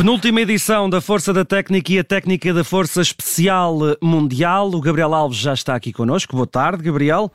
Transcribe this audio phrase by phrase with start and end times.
[0.00, 4.70] Penúltima edição da Força da Técnica e a Técnica da Força Especial Mundial.
[4.70, 6.34] O Gabriel Alves já está aqui connosco.
[6.34, 7.30] Boa tarde, Gabriel.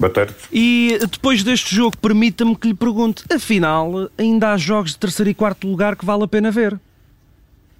[0.00, 0.34] Boa tarde.
[0.52, 5.34] E depois deste jogo, permita-me que lhe pergunte: afinal, ainda há jogos de terceiro e
[5.34, 6.76] quarto lugar que vale a pena ver?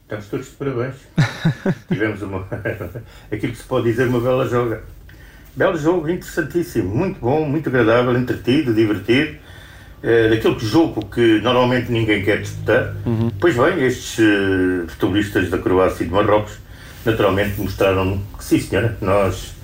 [0.04, 0.94] Estamos todos de parabéns.
[1.90, 2.46] Tivemos uma,
[3.28, 4.84] aquilo que se pode dizer uma bela joga.
[5.56, 9.36] Belo jogo, interessantíssimo, muito bom, muito agradável, entretido, divertido
[10.02, 12.94] é, daquele jogo que normalmente ninguém quer disputar.
[13.06, 13.30] Uhum.
[13.38, 16.54] Pois bem, estes uh, futebolistas da Croácia e de Marrocos
[17.04, 19.54] naturalmente mostraram que sim, senhora, nós,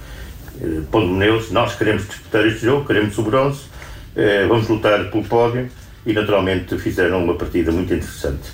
[0.61, 5.25] uh, pondo neles, nós queremos disputar este jogo, queremos o bronze, uh, vamos lutar pelo
[5.25, 5.69] pódio
[6.07, 8.51] e naturalmente fizeram uma partida muito interessante.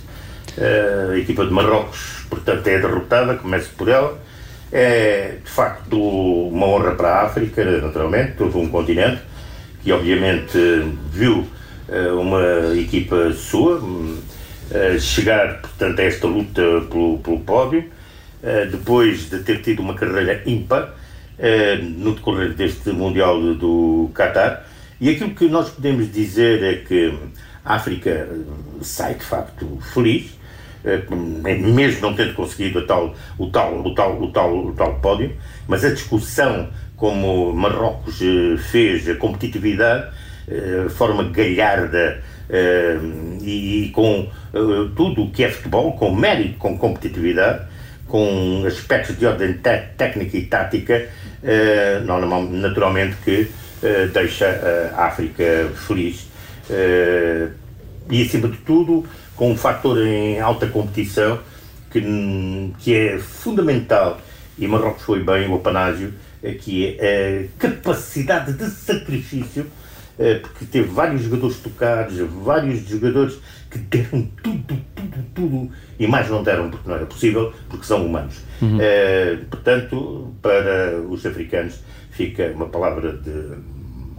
[0.57, 4.23] Uh, a equipa de Marrocos, portanto, é derrotada, começo por ela.
[4.73, 5.97] É de facto
[6.49, 9.21] uma honra para a África, naturalmente, todo um continente
[9.85, 10.59] que obviamente
[11.13, 11.64] viu eh,
[12.19, 13.81] uma equipa sua,
[14.71, 17.85] eh, chegar, portanto, a esta luta pelo, pelo pódio,
[18.43, 20.95] eh, depois de ter tido uma carreira ímpar
[21.97, 24.65] no decorrer deste Mundial do Qatar.
[25.01, 27.13] E aquilo que nós podemos dizer é que
[27.65, 28.29] a África
[28.81, 30.31] sai de facto feliz,
[31.75, 35.37] mesmo não tendo conseguido tal, o, tal, o, tal, o, tal, o tal pódio,
[35.67, 38.21] mas a discussão como Marrocos
[38.71, 40.15] fez, a competitividade,
[40.47, 46.59] eh, forma galharda uh, e, e, com uh, tudo o que é futebol, com mérito,
[46.59, 47.65] com competitividade,
[48.07, 51.09] com aspectos de ordem técnica e tática,
[52.51, 53.49] naturalmente que
[54.13, 56.29] deixa a África feliz.
[58.11, 61.41] e acima de tudo, com um fator em alta competição
[61.91, 64.21] que, que é fundamental,
[64.59, 66.13] e Marrocos foi bem o apanágio,
[66.61, 69.84] que é a capacidade de sacrifício eh,
[70.43, 73.39] porque teve vários jogadores tocados, vários jogadores
[73.71, 78.07] que deram tudo, tudo, tudo, e mais não deram porque não era possível, porque são
[78.07, 78.41] humanos.
[78.63, 78.79] Uhum.
[78.81, 81.81] É, portanto, para os africanos
[82.11, 83.57] fica uma palavra de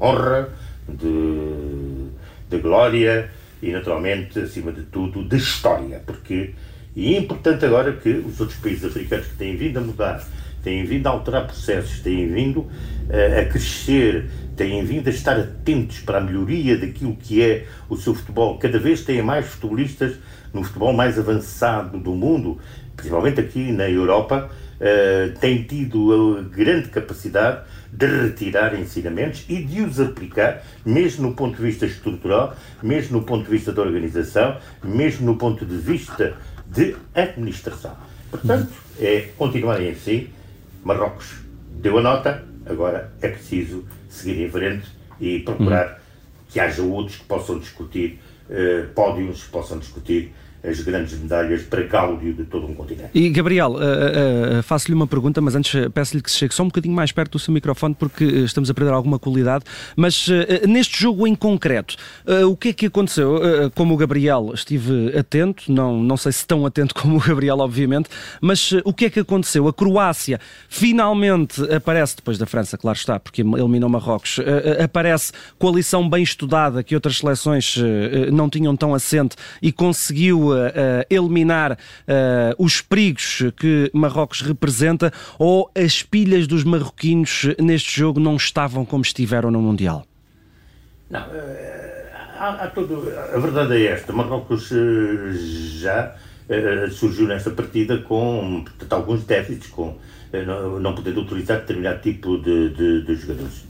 [0.01, 0.50] honra,
[0.88, 2.09] de,
[2.50, 6.53] de glória e, naturalmente, acima de tudo, de história, porque
[6.95, 10.25] e é importante agora que os outros países africanos que têm vindo a mudar,
[10.65, 14.25] têm vindo a alterar processos, têm vindo uh, a crescer,
[14.57, 18.57] têm vindo a estar atentos para a melhoria daquilo que é o seu futebol.
[18.57, 20.15] Cada vez têm mais futebolistas
[20.51, 22.59] no futebol mais avançado do mundo,
[22.95, 27.61] principalmente aqui na Europa, uh, têm tido a grande capacidade
[27.93, 33.23] de retirar ensinamentos e de os aplicar, mesmo no ponto de vista estrutural, mesmo no
[33.23, 36.33] ponto de vista da organização, mesmo no ponto de vista
[36.65, 37.95] de administração.
[38.31, 40.27] Portanto, é continuarem assim.
[40.85, 41.40] Marrocos
[41.72, 44.88] deu a nota, agora é preciso seguir em frente
[45.19, 45.96] e procurar uhum.
[46.47, 50.31] que haja outros que possam discutir uh, pódios, que possam discutir
[50.67, 53.09] as grandes medalhas para gáudio de todo um continente.
[53.13, 56.67] E Gabriel, uh, uh, faço-lhe uma pergunta, mas antes peço-lhe que se chegue só um
[56.67, 59.63] bocadinho mais perto do seu microfone porque estamos a perder alguma qualidade.
[59.95, 61.95] Mas uh, neste jogo em concreto,
[62.49, 63.35] o que é que aconteceu?
[63.75, 68.09] como o Gabriel estive atento, não, não sei se tão atento como o Gabriel, obviamente,
[68.41, 69.67] mas o que é que aconteceu?
[69.67, 70.39] A Croácia
[70.69, 74.39] finalmente aparece, depois da França, claro está, porque eliminou Marrocos,
[74.83, 77.77] aparece coalição bem estudada que outras seleções
[78.31, 81.75] não tinham tão assente e conseguiu uh, eliminar uh,
[82.57, 89.03] os perigos que Marrocos representa ou as pilhas dos marroquinos neste jogo não estavam como
[89.03, 90.05] estiveram no Mundial?
[91.09, 91.19] Não,
[92.38, 94.69] há, há a verdade é esta, Marrocos
[95.79, 96.16] já
[96.91, 99.97] surgiu nesta partida com portanto, alguns déficits, com
[100.45, 103.66] não, não podendo utilizar determinado tipo de, de, de jogadores.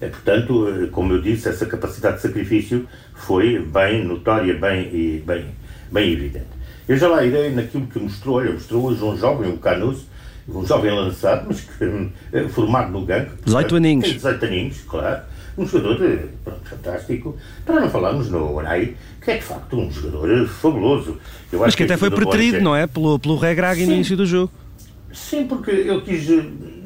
[0.00, 5.44] Portanto, como eu disse, essa capacidade de sacrifício foi bem notória, bem, bem,
[5.90, 6.46] bem evidente.
[6.88, 10.06] Eu já lá irei naquilo que mostrou, olha, mostrou hoje um jovem, um Canuso,
[10.48, 13.30] um jovem lançado, mas que, eh, formado no gangue.
[13.44, 14.12] 18 aninhos.
[14.12, 15.22] 18 aninhos, claro.
[15.56, 15.98] Um jogador
[16.44, 17.36] pronto, fantástico.
[17.64, 21.18] Para não falarmos no Orai, que é de facto um jogador eh, fabuloso.
[21.52, 22.86] Eu mas que, que até foi preterido, não é?
[22.86, 24.52] Pelo, pelo Regrag no início do jogo.
[25.12, 26.28] Sim, porque eu quis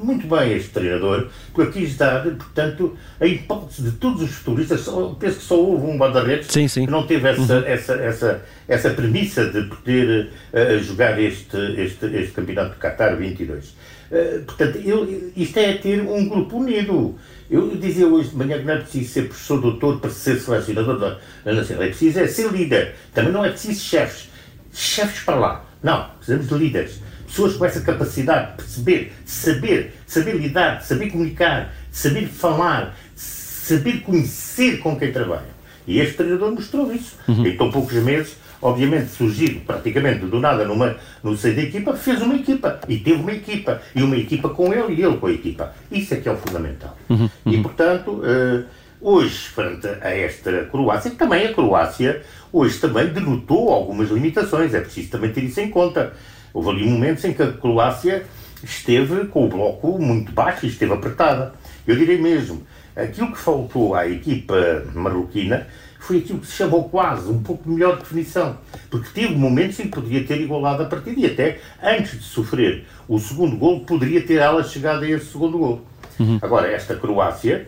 [0.02, 4.86] muito bem este treinador, porque quis dar, portanto, a hipótese de todos os futuristas,
[5.18, 7.64] penso que só houve um guarda-redes que não teve essa, uhum.
[7.66, 13.64] essa, essa, essa premissa de poder uh, jogar este, este, este campeonato de Qatar 22.
[13.64, 17.16] Uh, portanto, eu, isto é ter um grupo unido.
[17.50, 20.98] Eu dizia hoje de manhã que não é preciso ser professor doutor para ser selecionador
[20.98, 22.94] da, da nação, é preciso é ser líder.
[23.12, 24.30] Também não é preciso chefes.
[24.72, 25.64] Chefes para lá.
[25.82, 27.04] Não, precisamos de líderes
[27.34, 34.78] pessoas com essa capacidade de perceber, saber, saber lidar, saber comunicar, saber falar, saber conhecer
[34.78, 35.52] com quem trabalha.
[35.86, 37.16] E este treinador mostrou isso.
[37.26, 37.44] Uhum.
[37.44, 42.22] Em tão poucos meses obviamente surgido praticamente do nada numa, no seio da equipa, fez
[42.22, 45.32] uma equipa e teve uma equipa e uma equipa com ele e ele com a
[45.32, 45.74] equipa.
[45.92, 46.96] Isso é que é o fundamental.
[47.10, 47.52] Uhum, uhum.
[47.52, 48.64] E portanto, uh,
[49.02, 54.80] hoje, frente a esta Croácia, que também a Croácia hoje também denotou algumas limitações, é
[54.80, 56.14] preciso também ter isso em conta.
[56.54, 58.24] Houve ali momentos em que a Croácia
[58.62, 61.52] esteve com o bloco muito baixo e esteve apertada.
[61.86, 62.62] Eu direi mesmo,
[62.94, 65.66] aquilo que faltou à equipa marroquina
[65.98, 68.58] foi aquilo que se chamou quase um pouco melhor definição,
[68.90, 72.84] porque teve momentos em que poderia ter igualado a partida e até antes de sofrer
[73.08, 75.86] o segundo gol poderia ter ela chegado a esse segundo gol.
[76.20, 76.38] Uhum.
[76.40, 77.66] Agora, esta Croácia,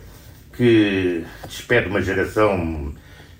[0.55, 2.93] que despede uma geração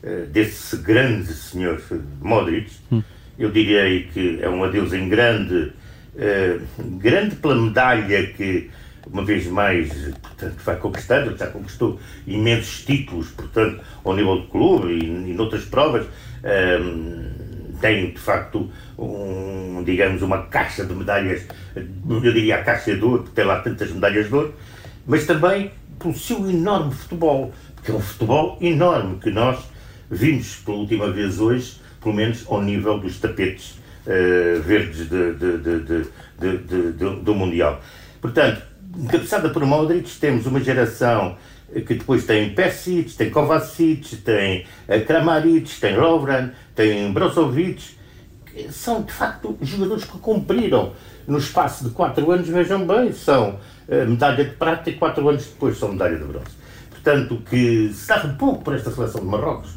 [0.03, 1.81] uh, desse grande senhor
[2.21, 3.05] Modric, uhum.
[3.39, 5.73] Eu diria que é um adeus em grande,
[6.15, 8.71] uh, grande pela medalha que
[9.11, 14.93] uma vez mais, portanto, vai conquistando, já conquistou imensos títulos, portanto, ao nível do clube
[14.93, 16.07] e, e noutras provas.
[16.45, 17.47] Um,
[17.81, 23.23] tem, de facto, um, digamos, uma caixa de medalhas, eu diria a caixa de ouro,
[23.23, 24.55] porque tem lá tantas medalhas de ouro,
[25.07, 27.53] mas também pelo seu enorme futebol,
[27.85, 29.59] que é um futebol enorme que nós
[30.11, 33.73] vimos pela última vez hoje, pelo menos ao nível dos tapetes
[34.07, 37.81] uh, verdes de, de, de, do Mundial.
[38.21, 38.63] Portanto,
[38.97, 41.37] encabeçada por Modric, temos uma geração
[41.73, 47.97] que depois tem Pesic, tem Kovacic, tem eh, Kramaric, tem Lovren, tem Brozovic,
[48.71, 50.93] são de facto jogadores que cumpriram
[51.27, 53.59] no espaço de 4 anos, vejam bem, são
[53.89, 56.55] eh, medalha de prata e 4 anos depois são medalha de bronze.
[56.89, 59.77] Portanto, que se dava pouco para esta seleção de Marrocos,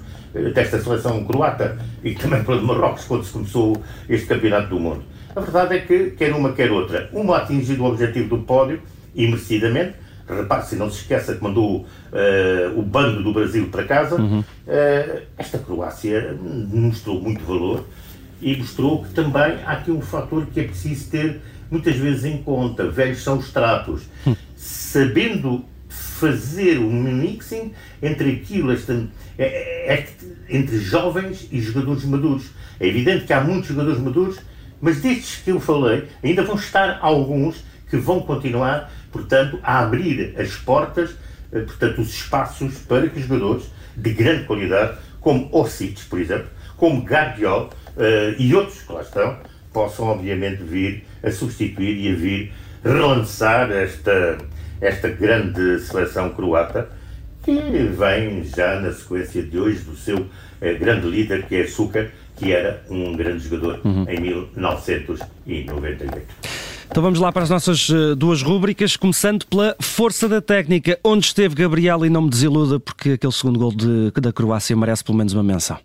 [0.54, 5.04] desta seleção croata e também para de Marrocos, quando se começou este campeonato do mundo.
[5.36, 8.82] A verdade é que, quer uma, quer outra, uma atingido o objetivo do pódio,
[9.16, 9.96] e merecidamente.
[10.28, 14.16] Repare-se, não se esqueça que mandou uh, o bando do Brasil para casa.
[14.16, 14.40] Uhum.
[14.40, 16.38] Uh, esta Croácia
[16.72, 17.84] mostrou muito valor
[18.40, 21.42] e mostrou que também há aqui um fator que é preciso ter
[21.72, 22.88] muitas vezes em conta.
[22.88, 24.04] Velhos são os tratos.
[24.26, 24.36] Uhum.
[24.56, 25.66] Sabendo
[26.20, 29.08] fazer um mixing entre aquilo, esta,
[29.38, 30.08] é, é, é,
[30.50, 32.52] entre jovens e jogadores maduros.
[32.80, 34.40] É evidente que há muitos jogadores maduros,
[34.82, 40.36] mas destes que eu falei, ainda vão estar alguns que vão continuar portanto, a abrir
[40.38, 41.16] as portas,
[41.52, 47.02] eh, portanto, os espaços para que jogadores de grande qualidade, como Orsic, por exemplo, como
[47.02, 49.38] Guardiol uh, e outros que lá estão,
[49.74, 54.38] possam, obviamente, vir a substituir e a vir relançar esta,
[54.82, 56.90] esta grande seleção croata,
[57.44, 60.30] que vem já na sequência de hoje do seu uh,
[60.80, 64.06] grande líder, que é Açúcar, que era um grande jogador uhum.
[64.08, 66.28] em 1998.
[66.90, 70.98] Então vamos lá para as nossas eh, duas rúbricas, começando pela força da técnica.
[71.04, 75.04] Onde esteve Gabriel e não me desiluda, porque aquele segundo gol de, da Croácia merece
[75.04, 75.78] pelo menos uma menção.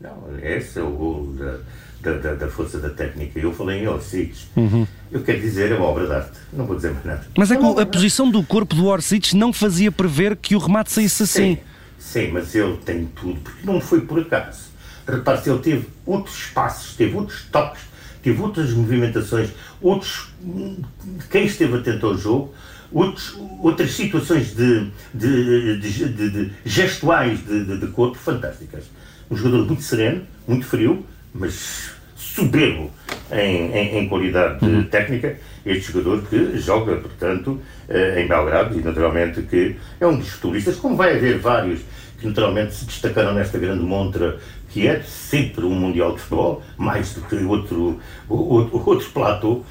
[0.00, 1.58] Não, esse é o gol da,
[2.02, 3.38] da, da, da força da técnica.
[3.38, 4.34] Eu falei em Orsic.
[4.56, 4.84] Uhum.
[5.12, 6.38] Eu quero dizer, é uma obra de arte.
[6.52, 7.26] Não vou dizer mais nada.
[7.36, 10.92] Mas é que a posição do corpo do Orsic não fazia prever que o remate
[10.92, 11.58] saísse assim.
[11.98, 14.70] Sim, mas ele tem tudo, porque não foi por acaso.
[15.06, 17.90] Repare-se, ele teve outros espaços, teve outros toques
[18.22, 20.28] teve outras movimentações, outros,
[21.30, 22.54] quem esteve atento ao jogo,
[22.92, 28.84] outros, outras situações de, de, de, de gestuais de, corpo fantásticas.
[29.30, 32.90] Um jogador muito sereno, muito frio, mas soberbo
[33.32, 34.84] em, em, em qualidade uhum.
[34.84, 35.36] técnica.
[35.64, 40.76] Este jogador que joga, portanto, eh, em Belgrado e, naturalmente, que é um dos futebolistas,
[40.76, 41.80] como vai haver vários
[42.18, 44.38] que naturalmente se destacaram nesta grande montra
[44.70, 49.64] que é sempre um Mundial de Futebol, mais do que outro, outro, outro platô, uh,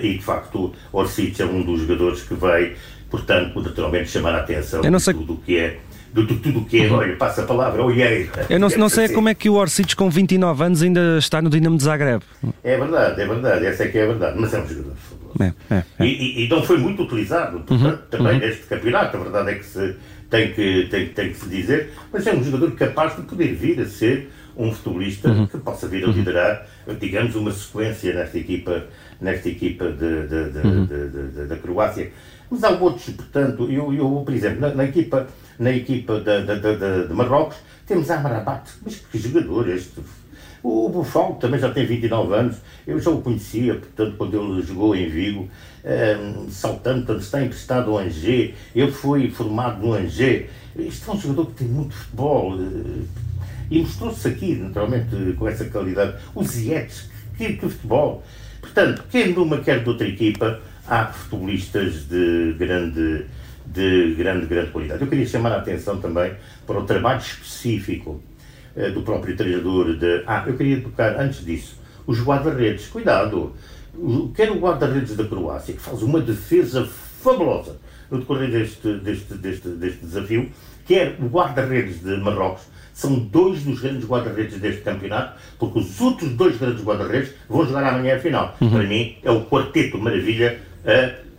[0.00, 2.76] e de facto Orsic é um dos jogadores que vai,
[3.10, 5.80] portanto, naturalmente chamar a atenção de tudo o que é
[6.12, 8.28] de tudo o que é, olha, passa a palavra, olhei.
[8.48, 11.48] Eu não, não sei como é que o Orsic com 29 anos ainda está no
[11.48, 12.22] Dinamo de Zagreb.
[12.64, 15.00] É verdade, é verdade, essa é que é a verdade, mas é um jogador de
[15.00, 15.34] futebol.
[15.40, 16.06] É, é, é.
[16.06, 18.38] E, e, não foi muito utilizado, portanto, uhum, também uhum.
[18.40, 19.96] neste campeonato, a verdade é que se
[20.28, 23.80] tem que, tem, tem que se dizer, mas é um jogador capaz de poder vir
[23.80, 25.46] a ser um futebolista uhum.
[25.46, 26.12] que possa vir a uhum.
[26.12, 26.66] liderar,
[26.98, 28.84] digamos, uma sequência nesta equipa,
[29.20, 31.48] nesta equipa de, de, de, uhum.
[31.48, 32.10] da Croácia.
[32.50, 35.26] Mas há outros, portanto, eu, eu por exemplo, na, na equipa,
[35.60, 40.00] na equipa de, de, de, Marrocos, temos Amrabat, mas que jogador este
[40.62, 44.94] o Buffon também já tem 29 anos, eu já o conhecia, portanto, quando ele jogou
[44.94, 45.48] em Vigo,
[45.84, 50.50] um, saltando, está emprestado ao Angers, ele foi formado no Angers.
[50.76, 53.08] Isto é um jogador que tem muito futebol uh,
[53.70, 56.16] e mostrou-se aqui, naturalmente, com essa qualidade.
[56.34, 58.22] Os Zietes, que, que futebol!
[58.60, 63.24] Portanto, quer numa, quer de outra equipa, há futebolistas de grande,
[63.72, 65.02] de grande, grande qualidade.
[65.02, 66.32] Eu queria chamar a atenção também
[66.66, 68.20] para o trabalho específico
[68.76, 70.22] uh, do próprio treinador de.
[70.26, 71.78] Ah, eu queria tocar antes disso.
[72.06, 73.54] Os guarda-redes, cuidado.
[74.34, 77.76] Quer o guarda-redes da Croácia, que faz uma defesa fabulosa
[78.10, 80.50] no decorrer deste, deste, deste, deste desafio,
[80.86, 82.62] quer o guarda-redes de Marrocos,
[82.92, 87.84] são dois dos grandes guarda-redes deste campeonato, porque os outros dois grandes guarda-redes vão jogar
[87.84, 88.56] amanhã a final.
[88.60, 88.70] Uhum.
[88.70, 91.29] Para mim, é o quarteto maravilha, uh, uh,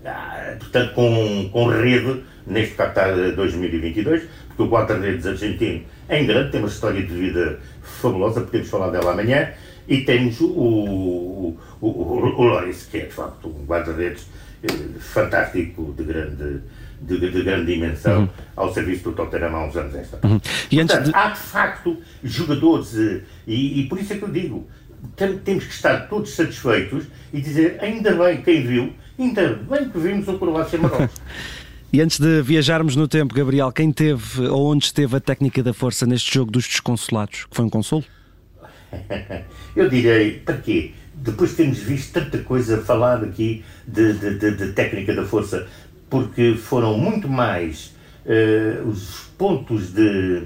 [0.60, 6.60] portanto, com, com rede neste Qatar 2022, porque o guarda-redes argentino é em grande, tem
[6.60, 9.50] uma história de vida fabulosa, podemos falar dela amanhã,
[9.88, 14.28] e temos o, o, o, o Loris, que é de facto um guarda-redes
[14.64, 16.62] eh, fantástico, de grande,
[17.02, 18.30] de, de grande dimensão, uhum.
[18.56, 20.20] ao serviço do Tottenham há uns anos esta.
[20.26, 20.40] Uhum.
[20.70, 21.12] E Portanto, de...
[21.16, 24.70] há de facto jogadores, eh, e, e, por isso é que eu digo,
[25.16, 30.00] tem, temos que estar todos satisfeitos e dizer, ainda bem, quem viu, ainda bem que
[30.00, 31.16] vimos o Croácia Marrocos.
[31.94, 35.74] E antes de viajarmos no tempo, Gabriel, quem teve ou onde esteve a técnica da
[35.74, 37.44] força neste jogo dos desconsolados?
[37.44, 38.06] Que foi um consolo?
[39.76, 40.92] Eu direi, para quê?
[41.14, 45.68] Depois de termos visto tanta coisa falar aqui de, de, de, de técnica da força,
[46.10, 47.94] porque foram muito mais
[48.26, 50.44] uh, os pontos de,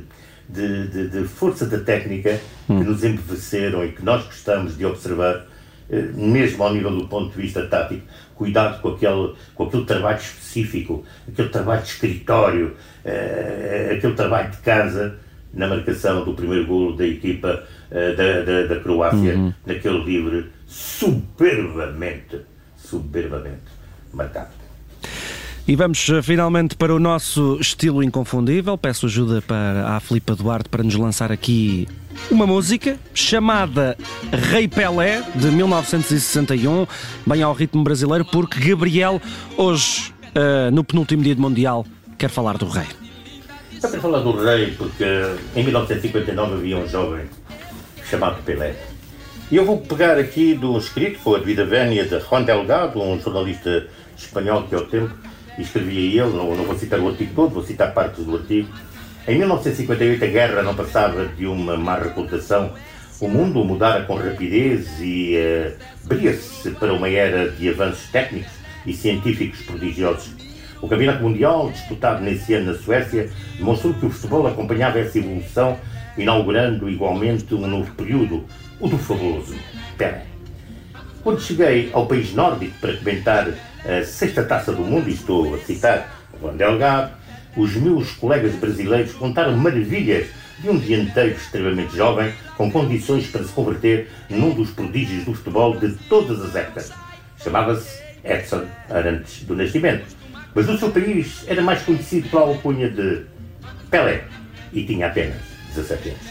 [1.27, 2.79] força da técnica hum.
[2.79, 5.45] que nos embeveceram e que nós gostamos de observar,
[5.89, 8.01] uh, mesmo ao nível do ponto de vista tático,
[8.35, 12.75] cuidado com aquele, com aquele trabalho específico, aquele trabalho de escritório,
[13.05, 15.15] uh, aquele trabalho de casa
[15.53, 19.53] na marcação do primeiro golo da equipa da, da, da, Croácia, uhum.
[19.65, 22.41] naquele livre, superbamente,
[22.75, 23.61] superbamente
[24.11, 24.49] marcado.
[25.67, 28.77] E vamos eh, finalmente para o nosso estilo inconfundível.
[28.77, 31.87] Peço ajuda para a Filipa Duarte para nos lançar aqui
[32.31, 33.97] uma música chamada
[34.31, 36.87] Rei Pelé, de 1961,
[37.25, 39.21] bem ao ritmo brasileiro, porque Gabriel,
[39.57, 41.85] hoje, uh, no penúltimo dia de Mundial,
[42.17, 42.87] quer falar do Rei.
[43.81, 45.05] Eu quero falar do Rei porque
[45.55, 47.25] em 1959 havia um jovem
[48.09, 48.75] chamado Pelé.
[49.51, 53.19] E eu vou pegar aqui do escrito, foi a vida vénia de Juan Delgado, um
[53.19, 55.13] jornalista espanhol que ao tempo
[55.59, 58.67] escrevia ele, não, não vou citar o artigo todo, vou citar partes do artigo.
[59.27, 62.73] Em 1958 a guerra não passava de uma má reputação.
[63.19, 65.73] O mundo mudara com rapidez e uh,
[66.05, 68.51] abria-se para uma era de avanços técnicos
[68.85, 70.31] e científicos prodigiosos.
[70.79, 75.79] O Campeonato Mundial, disputado nesse ano na Suécia, demonstrou que o futebol acompanhava essa evolução,
[76.15, 78.45] inaugurando igualmente um novo período,
[78.79, 79.55] o do fabuloso
[79.97, 80.27] Pelé.
[81.23, 83.47] Quando cheguei ao país nórdico para comentar
[83.83, 87.24] a sexta taça do mundo, e estou a citar Juan Delgado,
[87.55, 90.27] os meus colegas brasileiros contaram maravilhas
[90.59, 95.77] de um dianteiro extremamente jovem, com condições para se converter num dos prodígios do futebol
[95.77, 96.91] de todas as épocas.
[97.41, 100.05] Chamava-se Edson Arantes do Nascimento,
[100.53, 103.25] mas no seu país era mais conhecido pela alcunha de
[103.89, 104.23] Pelé
[104.71, 105.37] e tinha apenas
[105.75, 106.21] 17 anos.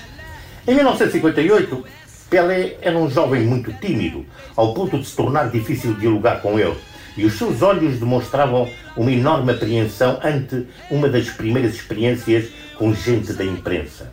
[0.66, 1.84] Em 1958,
[2.30, 4.24] Pelé era um jovem muito tímido,
[4.56, 6.76] ao ponto de se tornar difícil dialogar com ele
[7.16, 13.32] e os seus olhos demonstravam uma enorme apreensão ante uma das primeiras experiências com gente
[13.32, 14.10] da imprensa.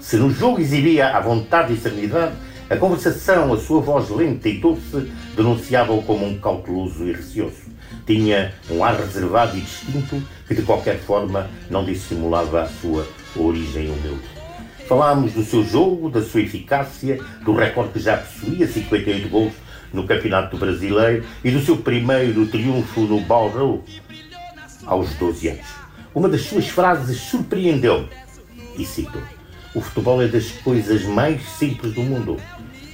[0.00, 2.34] Se no jogo exibia a vontade e serenidade,
[2.70, 7.68] a conversação, a sua voz lenta e doce, denunciava-o como um cauteloso e receoso.
[8.06, 13.90] Tinha um ar reservado e distinto que, de qualquer forma, não dissimulava a sua origem
[13.90, 14.28] humilde.
[14.86, 19.52] Falámos do seu jogo, da sua eficácia, do recorde que já possuía, 58 gols
[19.92, 23.84] no Campeonato Brasileiro e do seu primeiro triunfo no Bauru
[24.86, 25.66] aos 12 anos.
[26.14, 28.08] Uma das suas frases surpreendeu-me
[28.76, 29.20] e cito:
[29.74, 32.36] O futebol é das coisas mais simples do mundo.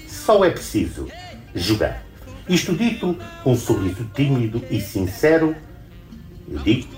[0.08, 1.08] Só é preciso
[1.54, 2.02] jogar.
[2.48, 5.54] Isto dito com um sorriso tímido e sincero,
[6.48, 6.88] eu digo,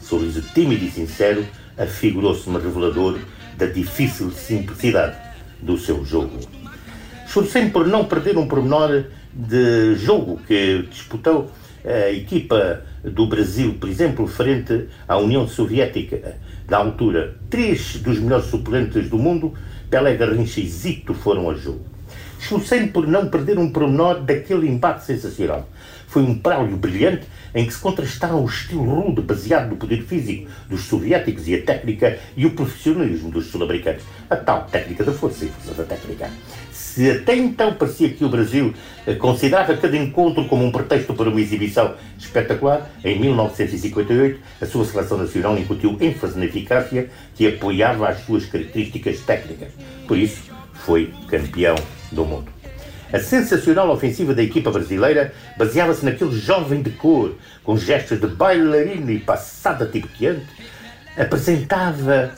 [0.00, 3.18] sorriso tímido e sincero, afigurou-se-me revelador
[3.56, 5.16] da difícil simplicidade
[5.60, 6.61] do seu jogo
[7.32, 11.50] esforcei-me por não perder um pormenor de jogo que disputou
[11.82, 16.36] a equipa do Brasil, por exemplo, frente à União Soviética,
[16.68, 17.38] da altura.
[17.48, 19.54] Três dos melhores suplentes do mundo,
[19.88, 21.80] Pelé, Garrincha e Zito, foram a jogo.
[22.38, 25.66] Esforcei-me por não perder um pormenor daquele embate sensacional.
[26.08, 30.50] Foi um prálio brilhante em que se contrastaram o estilo rude baseado no poder físico
[30.68, 34.02] dos soviéticos e a técnica e o profissionalismo dos sul-americanos.
[34.28, 36.28] A tal técnica da força e força da técnica.
[36.92, 38.74] Se até então parecia que o Brasil
[39.06, 44.84] eh, considerava cada encontro como um pretexto para uma exibição espetacular, em 1958 a sua
[44.84, 49.68] seleção nacional incutiu ênfase na eficácia que apoiava as suas características técnicas.
[50.06, 50.42] Por isso,
[50.84, 51.76] foi campeão
[52.10, 52.52] do mundo.
[53.10, 59.12] A sensacional ofensiva da equipa brasileira baseava-se naquele jovem de cor, com gestos de bailarina
[59.12, 60.46] e passada tibequiante,
[61.16, 62.34] apresentava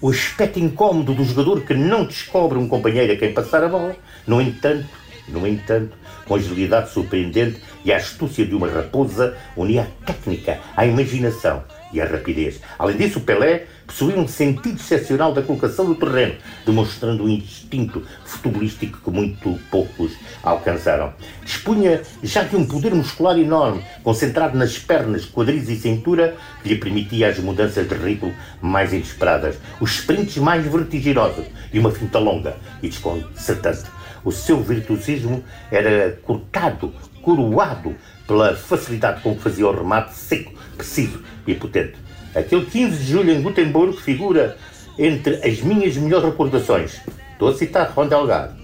[0.00, 3.96] o aspecto incómodo do jogador que não descobre um companheiro a quem passar a bola.
[4.26, 4.88] No entanto,
[5.28, 10.86] no entanto, com agilidade surpreendente e a astúcia de uma raposa, unia a técnica, a
[10.86, 12.60] imaginação e a rapidez.
[12.78, 18.04] Além disso, o Pelé possuía um sentido excepcional da colocação do terreno, demonstrando um instinto
[18.24, 21.12] futebolístico que muito poucos alcançaram.
[21.44, 26.76] Dispunha já de um poder muscular enorme, concentrado nas pernas, quadris e cintura, que lhe
[26.76, 32.56] permitia as mudanças de ritmo mais inesperadas, os sprints mais vertiginosos e uma finta longa
[32.82, 33.90] e desconcertante.
[34.22, 37.94] O seu virtuosismo era cortado, coroado
[38.26, 41.94] pela facilidade com que fazia o remate seco, preciso e potente.
[42.34, 44.56] Aquele 15 de julho em Gutenberg figura
[44.98, 47.00] entre as minhas melhores recordações.
[47.32, 48.54] Estou a citar Ron Delgado.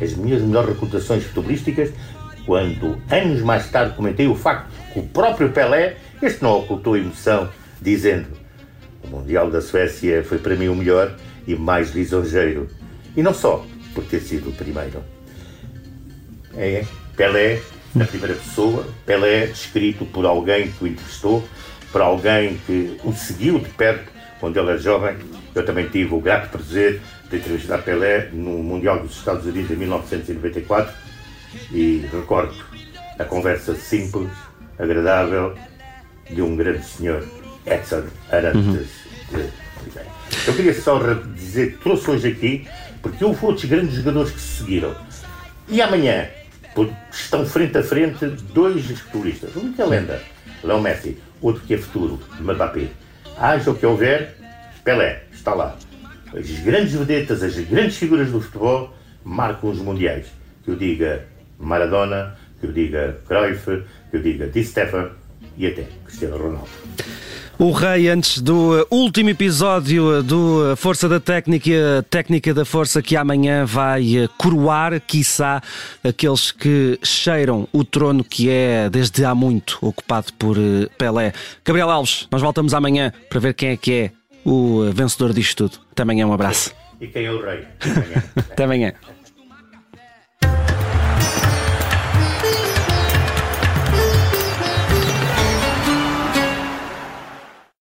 [0.00, 1.90] As minhas melhores recordações futebolísticas,
[2.46, 7.48] quando anos mais tarde comentei o facto que o próprio Pelé, este não ocultou emoção,
[7.80, 8.28] dizendo:
[9.04, 12.68] O Mundial da Suécia foi para mim o melhor e mais lisonjeiro.
[13.16, 15.02] E não só por ter sido o primeiro.
[16.56, 16.84] É
[17.16, 17.60] Pelé,
[17.94, 21.46] na primeira pessoa, Pelé descrito por alguém que o entrevistou,
[21.90, 25.16] por alguém que o seguiu de perto quando ele era jovem.
[25.54, 29.76] Eu também tive o grato prazer de entrevistar Pelé no Mundial dos Estados Unidos em
[29.76, 30.94] 1994
[31.70, 32.54] e recordo
[33.18, 34.30] a conversa simples,
[34.78, 35.54] agradável
[36.30, 37.26] de um grande senhor,
[37.66, 38.90] Edson Arantes
[39.32, 39.62] uhum.
[40.46, 40.98] Eu queria só
[41.34, 42.68] dizer trouxe hoje aqui
[43.00, 44.94] porque houve outros grandes jogadores que se seguiram.
[45.68, 46.28] E amanhã
[47.10, 49.54] estão frente a frente dois futbolistas.
[49.56, 50.20] Um que é lenda,
[50.62, 52.88] Léo Messi, outro que é futuro, Mbappé.
[53.38, 54.36] Haja o que houver,
[54.84, 55.76] Pelé está lá.
[56.34, 60.26] As grandes vedetas, as grandes figuras do futebol marcam os mundiais.
[60.64, 61.26] Que eu diga
[61.58, 65.21] Maradona, que eu diga Cruyff, que eu diga Di Stefano
[65.56, 66.68] e até Cristiano Ronaldo.
[67.58, 73.64] O Rei, antes do último episódio do Força da Técnica Técnica da Força, que amanhã
[73.64, 75.62] vai coroar, quiçá,
[76.02, 81.32] aqueles que cheiram o trono que é, desde há muito, ocupado por eh, Pelé.
[81.64, 84.10] Gabriel Alves, nós voltamos amanhã para ver quem é que é
[84.44, 85.80] o vencedor disto tudo.
[85.92, 86.74] Até amanhã, um abraço.
[87.00, 87.64] E quem é o Rei?
[87.78, 88.24] Até amanhã.
[88.50, 88.92] Até amanhã.